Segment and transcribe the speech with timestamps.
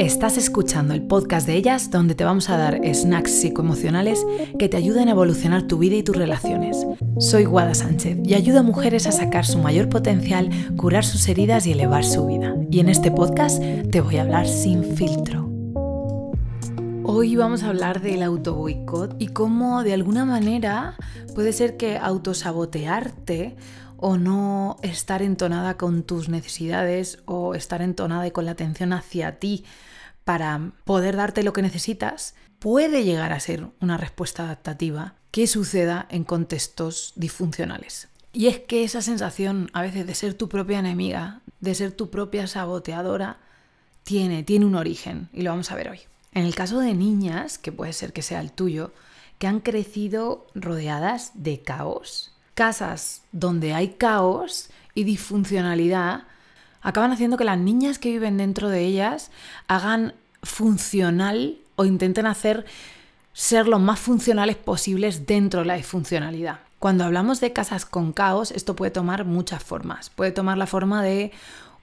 [0.00, 4.24] Estás escuchando el podcast de ellas donde te vamos a dar snacks psicoemocionales
[4.58, 6.86] que te ayuden a evolucionar tu vida y tus relaciones.
[7.18, 11.66] Soy Guada Sánchez y ayudo a mujeres a sacar su mayor potencial, curar sus heridas
[11.66, 12.56] y elevar su vida.
[12.70, 15.50] Y en este podcast te voy a hablar sin filtro.
[17.04, 20.96] Hoy vamos a hablar del autoboicot y cómo de alguna manera
[21.34, 23.54] puede ser que autosabotearte
[23.98, 29.38] o no estar entonada con tus necesidades o estar entonada y con la atención hacia
[29.38, 29.66] ti
[30.24, 36.06] para poder darte lo que necesitas, puede llegar a ser una respuesta adaptativa que suceda
[36.10, 38.08] en contextos disfuncionales.
[38.32, 42.10] Y es que esa sensación a veces de ser tu propia enemiga, de ser tu
[42.10, 43.38] propia saboteadora,
[44.04, 46.00] tiene, tiene un origen y lo vamos a ver hoy.
[46.32, 48.92] En el caso de niñas, que puede ser que sea el tuyo,
[49.38, 56.24] que han crecido rodeadas de caos, casas donde hay caos y disfuncionalidad
[56.82, 59.30] acaban haciendo que las niñas que viven dentro de ellas
[59.68, 62.66] hagan funcional o intenten hacer
[63.32, 66.60] ser lo más funcionales posibles dentro de la disfuncionalidad.
[66.78, 70.10] Cuando hablamos de casas con caos, esto puede tomar muchas formas.
[70.10, 71.32] Puede tomar la forma de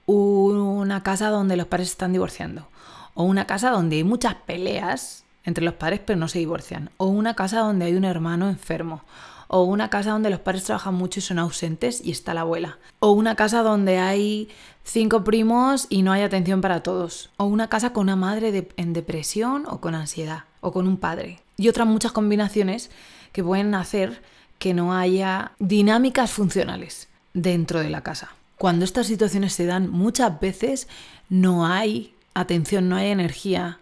[0.06, 2.66] una casa donde los padres están divorciando,
[3.14, 7.06] o una casa donde hay muchas peleas entre los padres pero no se divorcian, o
[7.06, 9.02] una casa donde hay un hermano enfermo,
[9.48, 12.78] o una casa donde los padres trabajan mucho y son ausentes y está la abuela,
[13.00, 14.48] o una casa donde hay
[14.84, 18.92] cinco primos y no hay atención para todos, o una casa con una madre en
[18.92, 22.90] depresión o con ansiedad, o con un padre, y otras muchas combinaciones
[23.32, 24.22] que pueden hacer
[24.58, 28.32] que no haya dinámicas funcionales dentro de la casa.
[28.56, 30.88] Cuando estas situaciones se dan, muchas veces
[31.28, 33.78] no hay atención, no hay energía,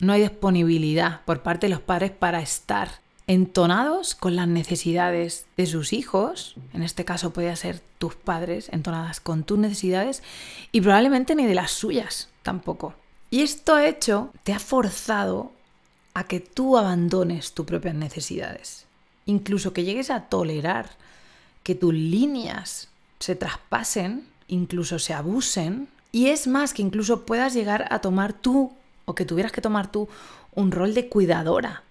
[0.00, 2.90] no hay disponibilidad por parte de los padres para estar
[3.28, 9.20] entonados con las necesidades de sus hijos, en este caso podría ser tus padres, entonadas
[9.20, 10.22] con tus necesidades,
[10.72, 12.94] y probablemente ni de las suyas tampoco.
[13.30, 15.52] Y esto hecho, te ha forzado
[16.14, 18.86] a que tú abandones tus propias necesidades,
[19.26, 20.96] incluso que llegues a tolerar
[21.62, 27.88] que tus líneas se traspasen, incluso se abusen, y es más que incluso puedas llegar
[27.90, 28.72] a tomar tú,
[29.04, 30.08] o que tuvieras que tomar tú,
[30.54, 31.82] un rol de cuidadora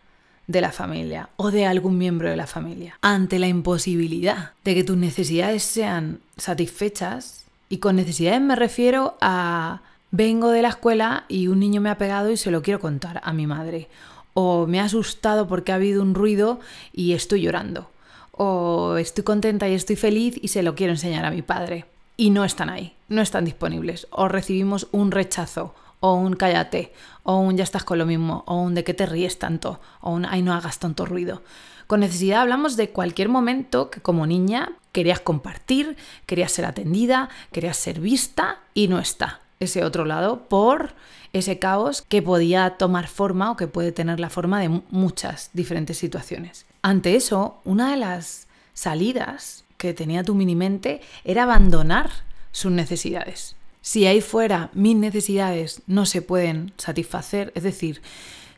[0.47, 2.97] de la familia o de algún miembro de la familia.
[3.01, 9.81] Ante la imposibilidad de que tus necesidades sean satisfechas, y con necesidades me refiero a
[10.11, 13.21] vengo de la escuela y un niño me ha pegado y se lo quiero contar
[13.23, 13.89] a mi madre.
[14.33, 16.59] O me ha asustado porque ha habido un ruido
[16.93, 17.89] y estoy llorando.
[18.31, 21.85] O estoy contenta y estoy feliz y se lo quiero enseñar a mi padre.
[22.15, 24.07] Y no están ahí, no están disponibles.
[24.11, 26.93] O recibimos un rechazo o un cállate,
[27.23, 30.11] o un ya estás con lo mismo, o un de qué te ríes tanto, o
[30.11, 31.41] un ay no hagas tanto ruido.
[31.87, 37.77] Con necesidad hablamos de cualquier momento que como niña querías compartir, querías ser atendida, querías
[37.77, 40.93] ser vista y no está ese otro lado por
[41.33, 45.97] ese caos que podía tomar forma o que puede tener la forma de muchas diferentes
[45.97, 46.65] situaciones.
[46.81, 52.09] Ante eso, una de las salidas que tenía tu mini mente era abandonar
[52.51, 53.56] sus necesidades
[53.87, 58.01] si ahí fuera mis necesidades no se pueden satisfacer, es decir,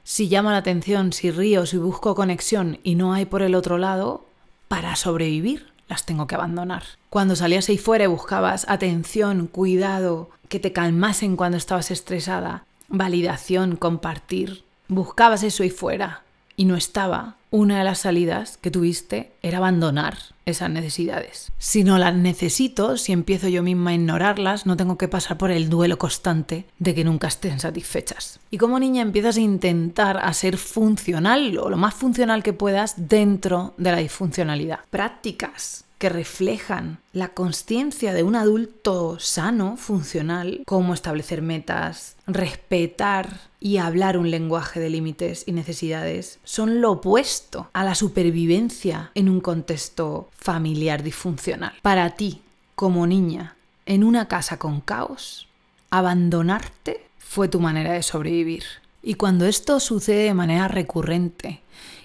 [0.03, 3.77] si llamo la atención, si río, si busco conexión y no hay por el otro
[3.77, 4.25] lado,
[4.67, 6.81] para sobrevivir las tengo que abandonar.
[7.11, 13.75] Cuando salías ahí fuera y buscabas atención, cuidado, que te calmasen cuando estabas estresada, validación,
[13.75, 16.23] compartir, buscabas eso ahí fuera
[16.59, 21.53] y no estaba, una de las salidas que tuviste era abandonar esas necesidades.
[21.57, 25.51] Si no las necesito, si empiezo yo misma a ignorarlas, no tengo que pasar por
[25.51, 28.41] el duelo constante de que nunca estén satisfechas.
[28.51, 33.07] Y como niña empiezas a intentar a ser funcional o lo más funcional que puedas
[33.07, 34.79] dentro de la disfuncionalidad.
[34.89, 43.77] Prácticas que reflejan la conciencia de un adulto sano, funcional, como establecer metas, respetar y
[43.77, 49.41] hablar un lenguaje de límites y necesidades, son lo opuesto a la supervivencia en un
[49.41, 51.73] contexto familiar disfuncional.
[51.81, 52.41] Para ti,
[52.75, 55.49] como niña, en una casa con caos,
[55.89, 58.63] abandonarte fue tu manera de sobrevivir.
[59.03, 61.61] Y cuando esto sucede de manera recurrente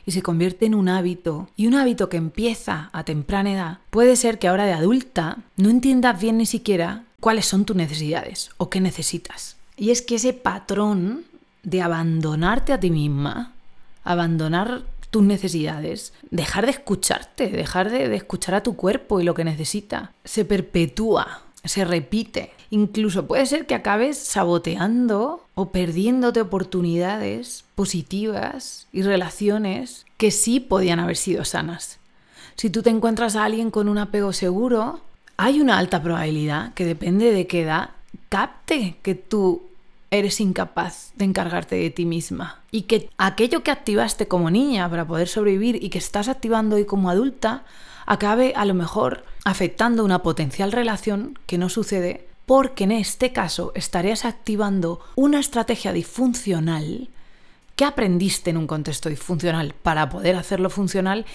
[0.06, 4.16] y se convierte en un hábito, y un hábito que empieza a temprana edad, puede
[4.16, 8.70] ser que ahora de adulta no entiendas bien ni siquiera cuáles son tus necesidades o
[8.70, 9.56] qué necesitas.
[9.76, 11.24] Y es que ese patrón
[11.62, 13.52] de abandonarte a ti misma,
[14.04, 19.34] abandonar tus necesidades, dejar de escucharte, dejar de, de escuchar a tu cuerpo y lo
[19.34, 22.52] que necesita, se perpetúa se repite.
[22.70, 31.00] Incluso puede ser que acabes saboteando o perdiéndote oportunidades positivas y relaciones que sí podían
[31.00, 31.98] haber sido sanas.
[32.56, 35.00] Si tú te encuentras a alguien con un apego seguro,
[35.36, 37.90] hay una alta probabilidad que depende de qué edad
[38.28, 39.62] capte que tú
[40.10, 42.60] eres incapaz de encargarte de ti misma.
[42.70, 46.84] Y que aquello que activaste como niña para poder sobrevivir y que estás activando hoy
[46.84, 47.64] como adulta,
[48.06, 53.72] acabe a lo mejor afectando una potencial relación que no sucede porque en este caso
[53.74, 57.08] estarías activando una estrategia disfuncional
[57.76, 61.26] que aprendiste en un contexto disfuncional para poder hacerlo funcional,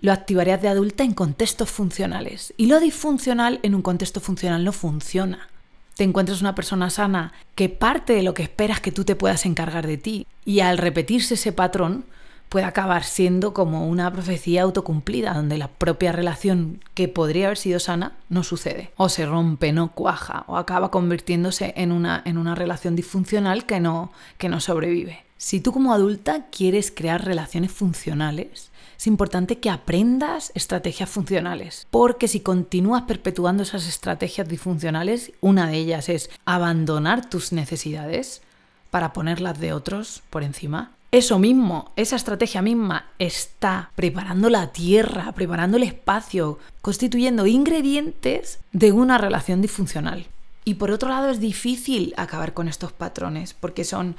[0.00, 2.52] lo activarías de adulta en contextos funcionales.
[2.56, 5.48] Y lo disfuncional en un contexto funcional no funciona.
[5.96, 9.46] Te encuentras una persona sana que parte de lo que esperas que tú te puedas
[9.46, 10.26] encargar de ti.
[10.44, 12.04] Y al repetirse ese patrón,
[12.48, 17.80] puede acabar siendo como una profecía autocumplida, donde la propia relación que podría haber sido
[17.80, 22.54] sana no sucede, o se rompe, no cuaja, o acaba convirtiéndose en una, en una
[22.54, 25.24] relación disfuncional que no, que no sobrevive.
[25.36, 32.28] Si tú como adulta quieres crear relaciones funcionales, es importante que aprendas estrategias funcionales, porque
[32.28, 38.42] si continúas perpetuando esas estrategias disfuncionales, una de ellas es abandonar tus necesidades
[38.90, 45.30] para ponerlas de otros por encima, eso mismo, esa estrategia misma está preparando la tierra,
[45.30, 50.26] preparando el espacio, constituyendo ingredientes de una relación disfuncional.
[50.64, 54.16] Y por otro lado es difícil acabar con estos patrones porque son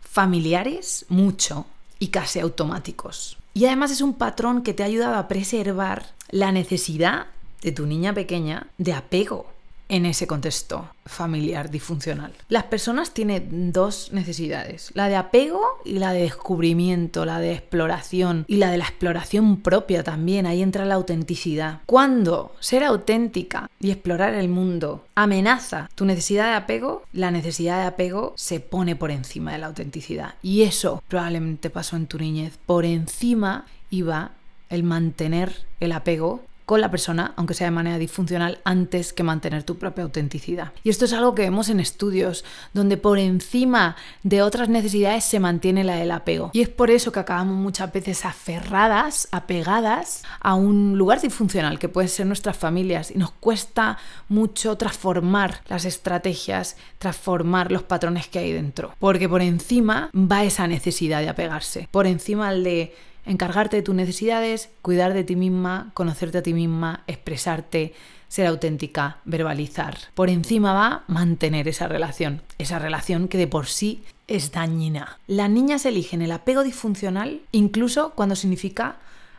[0.00, 1.66] familiares mucho
[2.00, 3.38] y casi automáticos.
[3.54, 7.26] Y además es un patrón que te ha ayudado a preservar la necesidad
[7.62, 9.46] de tu niña pequeña de apego
[9.88, 12.32] en ese contexto familiar disfuncional.
[12.48, 18.44] Las personas tienen dos necesidades, la de apego y la de descubrimiento, la de exploración
[18.48, 21.80] y la de la exploración propia también, ahí entra la autenticidad.
[21.86, 27.86] Cuando ser auténtica y explorar el mundo amenaza tu necesidad de apego, la necesidad de
[27.86, 30.34] apego se pone por encima de la autenticidad.
[30.42, 32.58] Y eso probablemente pasó en tu niñez.
[32.66, 34.32] Por encima iba
[34.68, 39.62] el mantener el apego con la persona, aunque sea de manera disfuncional, antes que mantener
[39.62, 40.72] tu propia autenticidad.
[40.82, 45.38] Y esto es algo que vemos en estudios, donde por encima de otras necesidades se
[45.38, 46.50] mantiene la del apego.
[46.52, 51.88] Y es por eso que acabamos muchas veces aferradas, apegadas a un lugar disfuncional, que
[51.88, 53.98] puede ser nuestras familias, y nos cuesta
[54.28, 58.92] mucho transformar las estrategias, transformar los patrones que hay dentro.
[58.98, 62.94] Porque por encima va esa necesidad de apegarse, por encima el de
[63.26, 67.92] encargarte de tus necesidades, cuidar de ti misma, conocerte a ti misma, expresarte,
[68.28, 69.98] ser auténtica, verbalizar.
[70.14, 75.18] Por encima va mantener esa relación, esa relación que de por sí es dañina.
[75.26, 78.96] Las niñas eligen el apego disfuncional incluso cuando significa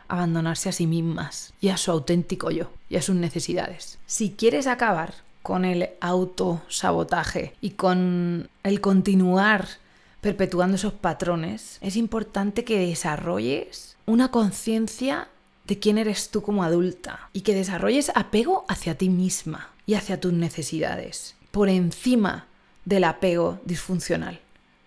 [0.08, 3.98] abandonarse a sí mismas y a su auténtico yo y a sus necesidades.
[4.06, 9.66] Si quieres acabar con el autosabotaje y con el continuar
[10.20, 15.28] perpetuando esos patrones, es importante que desarrolles una conciencia
[15.66, 20.20] de quién eres tú como adulta y que desarrolles apego hacia ti misma y hacia
[20.20, 22.46] tus necesidades, por encima
[22.84, 24.40] del apego disfuncional,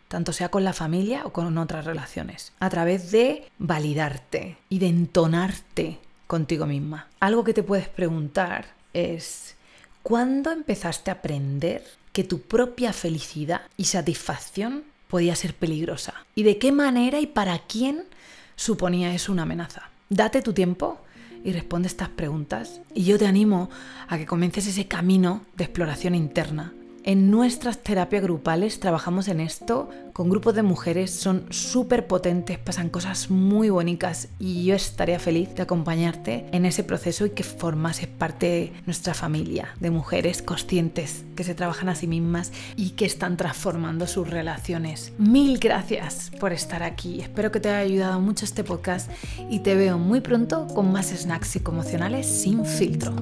[0.08, 4.88] tanto sea con la familia o con otras relaciones, a través de validarte y de
[4.88, 7.08] entonarte contigo misma.
[7.20, 9.56] Algo que te puedes preguntar es,
[10.02, 16.58] ¿cuándo empezaste a aprender que tu propia felicidad y satisfacción podía ser peligrosa y de
[16.58, 18.06] qué manera y para quién
[18.56, 19.90] suponía eso una amenaza.
[20.10, 21.02] Date tu tiempo
[21.44, 23.70] y responde estas preguntas y yo te animo
[24.08, 29.90] a que comiences ese camino de exploración interna en nuestras terapias grupales trabajamos en esto
[30.14, 35.56] con grupos de mujeres, son súper potentes, pasan cosas muy bonitas y yo estaría feliz
[35.56, 41.26] de acompañarte en ese proceso y que formases parte de nuestra familia de mujeres conscientes
[41.36, 45.14] que se trabajan a sí mismas y que están transformando sus relaciones.
[45.18, 49.10] Mil gracias por estar aquí, espero que te haya ayudado mucho este podcast
[49.50, 53.16] y te veo muy pronto con más snacks psicoemocionales sin filtro.